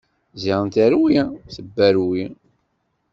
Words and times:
Ziɣen 0.41 0.69
terwi, 0.75 1.19
tebberwi! 1.53 2.25